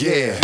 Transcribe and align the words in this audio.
Yeah. 0.00 0.40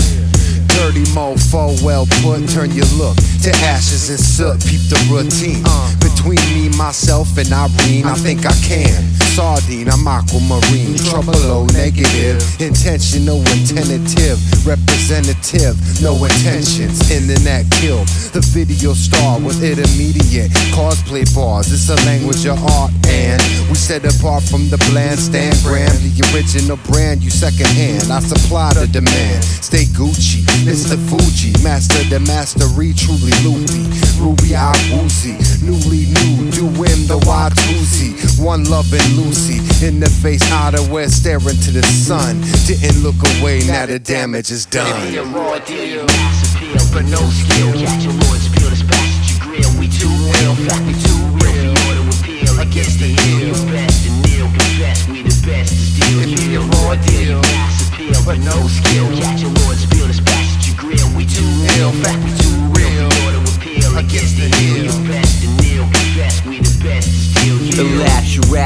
Dirty 0.76 1.04
mofo, 1.16 1.82
well 1.82 2.04
put, 2.20 2.46
turn 2.50 2.72
your 2.72 2.84
look 2.98 3.16
to 3.40 3.50
ashes 3.64 4.10
and 4.10 4.20
soot, 4.20 4.60
peep 4.66 4.82
the 4.90 5.08
routine. 5.10 5.62
Uh. 5.64 5.96
Between 5.98 6.44
me, 6.52 6.68
myself, 6.76 7.38
and 7.38 7.50
Irene, 7.50 8.04
I 8.04 8.14
think 8.16 8.44
I 8.44 8.52
can 8.52 9.15
Sardine, 9.36 9.90
I'm 9.92 10.08
aquamarine. 10.08 10.96
Trouble, 10.96 11.36
oh, 11.44 11.68
negative. 11.76 12.40
Intentional 12.56 13.44
and 13.52 13.68
tentative. 13.68 14.40
Representative, 14.64 15.76
no 16.00 16.16
intentions. 16.24 17.04
Internet 17.12 17.68
kill. 17.76 18.00
The 18.32 18.40
video 18.56 18.94
star 18.94 19.38
with 19.38 19.60
it 19.60 19.76
immediate. 19.76 20.48
Cosplay 20.72 21.28
bars, 21.36 21.68
it's 21.68 21.92
a 21.92 22.00
language 22.08 22.46
of 22.46 22.56
art. 22.64 22.96
And 23.12 23.36
we 23.68 23.76
set 23.76 24.08
apart 24.08 24.42
from 24.42 24.72
the 24.72 24.80
bland 24.88 25.20
stand 25.20 25.52
gram. 25.60 25.92
The 26.00 26.16
original 26.32 26.80
brand, 26.88 27.20
you 27.20 27.28
second 27.28 27.68
hand. 27.76 28.08
I 28.08 28.20
supply 28.24 28.72
the 28.72 28.88
demand. 28.88 29.44
Stay 29.44 29.84
Gucci, 29.92 30.48
Mr. 30.64 30.96
Fuji. 31.12 31.52
Master 31.60 32.00
the 32.08 32.24
mastery, 32.24 32.96
truly 32.96 33.36
loopy. 33.44 33.84
Ruby 34.26 34.58
woozy. 34.90 35.38
Newly 35.62 36.10
new, 36.10 36.50
do 36.50 36.66
him 36.82 37.06
the 37.06 37.14
Watusi. 37.30 38.10
One 38.42 38.64
loving 38.64 39.06
Lucy. 39.14 39.62
In 39.86 40.00
the 40.00 40.10
face, 40.10 40.42
outerwear, 40.50 41.06
staring 41.06 41.54
to 41.62 41.70
the 41.70 41.86
sun. 41.86 42.42
Didn't 42.66 43.06
look 43.06 43.14
away, 43.38 43.62
now 43.70 43.86
the 43.86 44.00
damage 44.00 44.50
is 44.50 44.66
done. 44.66 44.90
Maybe 44.98 45.18
a 45.18 45.24
raw 45.30 45.58
deal, 45.62 46.02
mass 46.06 46.42
appeal, 46.42 46.82
but 46.90 47.06
no 47.06 47.22
skill. 47.22 47.70
Catch 47.78 48.02
your 48.02 48.18
lords, 48.26 48.50
peel 48.50 48.66
the 48.66 48.74
spash 48.74 49.30
your 49.30 49.46
grill. 49.46 49.70
We 49.78 49.86
too 49.86 50.10
real, 50.10 50.58
fact 50.66 50.82
we 50.90 50.98
too 51.06 51.22
real. 51.46 51.70
Your 51.70 51.94
to 51.94 52.18
appeal 52.18 52.54
against 52.58 52.98
the 52.98 53.14
ill. 53.30 53.54
You 53.54 53.70
best 53.70 54.10
and 54.10 54.18
kneel, 54.26 54.50
confess 54.50 55.06
we 55.06 55.22
the 55.22 55.38
best 55.46 55.70
to 55.70 55.84
steal. 55.86 56.18
Maybe 56.26 56.58
a 56.58 56.66
raw 56.82 56.98
deal, 56.98 57.38
mass 57.46 57.78
appeal, 57.86 58.18
but 58.26 58.42
no 58.42 58.58
skill. 58.66 59.06
Catch 59.22 59.46
your 59.46 59.54
lords, 59.62 59.86
peel 59.86 60.10
the 60.10 60.18
spash 60.18 60.66
your 60.66 60.74
grill. 60.82 61.06
We 61.14 61.30
too 61.30 61.46
real, 61.62 61.94
fact 62.02 62.18
we 62.26 62.34
too 62.42 62.58
real. 62.74 63.06
For 63.22 63.30
your 63.30 63.45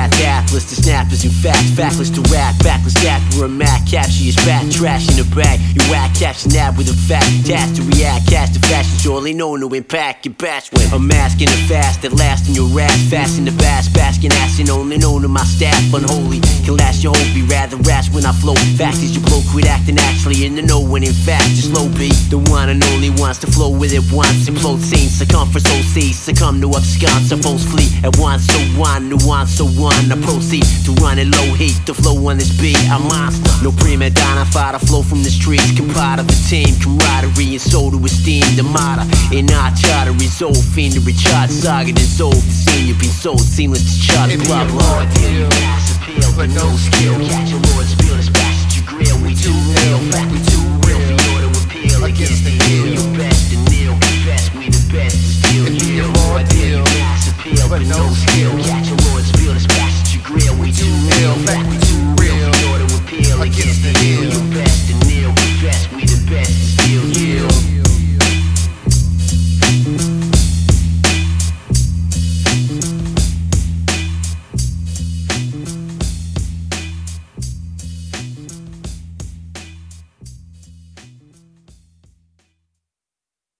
wrath, 0.01 0.21
atlas, 0.23 0.65
the 0.65 0.77
snappers 0.81 1.25
in 1.25 1.31
fact, 1.31 1.65
factless 1.77 2.13
to 2.15 2.23
rap, 2.33 2.55
backless 2.63 2.95
dapper, 2.95 3.45
a 3.45 3.49
Mac, 3.49 3.87
capture 3.87 4.25
your 4.25 4.33
spat, 4.33 4.71
trash 4.73 5.09
in 5.09 5.17
the 5.17 5.27
bag, 5.35 5.61
you 5.77 5.83
whack, 5.91 6.15
capture 6.15 6.49
nab 6.49 6.77
with 6.77 6.89
a 6.89 6.97
fact, 7.09 7.29
task 7.45 7.77
to 7.77 7.83
react, 7.83 8.27
cast 8.29 8.55
the 8.55 8.61
fashion, 8.67 8.97
surely 8.99 9.33
know 9.33 9.57
no 9.57 9.69
impact, 9.69 10.25
your 10.25 10.35
bash 10.35 10.73
when 10.73 10.87
a 10.93 10.99
mask 10.99 11.41
in 11.41 11.49
the 11.51 11.61
fast 11.69 12.03
that 12.03 12.13
last 12.13 12.49
in 12.49 12.55
your 12.55 12.69
ass, 12.81 12.97
fast 13.11 13.39
in 13.39 13.45
the 13.45 13.53
bass, 13.53 13.89
basking 13.89 14.33
ass 14.41 14.59
and 14.59 14.71
only 14.71 14.97
known 14.97 15.23
to 15.23 15.29
my 15.29 15.45
staff, 15.45 15.77
unholy, 15.93 16.41
can 16.65 16.77
last 16.77 17.03
your 17.03 17.13
whole 17.15 17.35
be 17.35 17.43
rather 17.43 17.77
rash 17.85 18.09
when 18.11 18.25
I 18.25 18.33
flow, 18.33 18.55
fast 18.77 19.03
as 19.03 19.15
you 19.15 19.21
blow, 19.21 19.43
quit 19.51 19.67
acting 19.67 19.99
actually 19.99 20.47
in 20.47 20.55
the 20.55 20.63
know 20.63 20.81
when 20.81 21.03
in 21.03 21.13
fact, 21.13 21.45
just 21.59 21.73
low 21.73 21.89
be 22.01 22.09
the 22.33 22.39
one 22.49 22.69
and 22.69 22.83
only 22.95 23.11
wants 23.11 23.39
to 23.41 23.47
flow 23.47 23.71
with 23.71 23.93
it 23.93 24.05
once, 24.13 24.49
implode 24.49 24.81
scene, 24.81 25.09
circumference 25.09 25.69
OC, 25.69 26.15
succumb 26.15 26.61
to 26.61 26.69
absconce, 26.69 27.33
a 27.33 27.37
false 27.37 27.65
fleet 27.65 27.93
at 28.05 28.17
once, 28.17 28.47
so 28.47 28.59
one, 28.79 29.09
nuance, 29.09 29.51
so 29.57 29.67
one, 29.77 29.90
I 29.91 30.17
proceed 30.23 30.65
to 30.87 30.93
run 31.03 31.19
it 31.19 31.29
low 31.29 31.55
heat, 31.55 31.75
the 31.87 31.95
flow 31.95 32.15
on 32.29 32.39
this 32.39 32.51
beat, 32.61 32.79
a 32.91 32.99
monster. 32.99 33.51
No 33.63 33.71
prima 33.73 34.11
donna, 34.11 34.45
fighter, 34.47 34.79
flow 34.79 35.03
from 35.03 35.23
the 35.23 35.31
streets, 35.31 35.71
compart 35.73 36.19
of 36.19 36.27
the 36.27 36.39
team, 36.49 36.75
camaraderie 36.81 37.59
and 37.59 37.61
soul 37.61 37.91
to 37.91 37.99
esteem, 38.05 38.45
the 38.57 38.63
motto. 38.63 39.05
In 39.35 39.51
our 39.51 39.71
to 40.07 40.13
resolve, 40.19 40.59
fiend 40.75 40.95
to 40.95 41.01
recharge, 41.01 41.51
saga 41.51 41.93
dissolve, 41.93 42.35
the 42.35 42.55
scene 42.55 42.87
you've 42.89 42.99
been 42.99 43.11
sold, 43.11 43.41
seamless 43.41 43.83
to 43.85 43.95
chart, 44.01 44.29
Maybe 44.29 44.47
blah 44.47 44.65
blah. 44.67 44.81
raw 44.81 45.05
deal, 45.15 45.47
mass 45.61 45.95
appeal, 45.95 46.31
but 46.37 46.49
no 46.51 46.67
skill. 46.77 47.15
Catch 47.27 47.53
a 47.53 47.59
lords, 47.71 47.95
peel 48.01 48.17
the 48.17 48.23
spash 48.23 48.67
at 48.67 48.77
your 48.77 48.87
grill. 48.87 49.17
We 49.23 49.35
too 49.35 49.55
real, 49.55 49.99
fact 50.11 50.31
we 50.33 50.39
too 50.47 50.65
real. 50.87 50.99
For 51.03 51.19
your 51.19 51.41
to 51.45 51.51
appeal 51.67 52.01
against 52.05 52.43
the 52.47 52.55
ill. 52.75 52.87
You 52.95 53.03
best 53.19 53.53
and 53.53 53.63
kneel, 53.71 53.95
confess 53.95 54.51
we 54.55 54.71
the 54.71 54.83
best 54.91 55.19
steal. 55.19 55.65
Maybe 55.71 55.99
a 56.01 56.07
raw 56.09 56.43
deal, 56.51 56.83
mass 56.99 57.31
appeal, 57.31 57.69
but 57.69 57.83
no 57.87 58.01
skill. 58.15 58.80